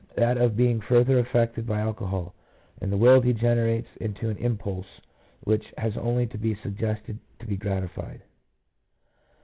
[0.15, 2.33] that of being further affected by alcohol,
[2.81, 4.99] and the will degenerates into an impulse
[5.43, 8.23] which has only to be suggested to be gratified.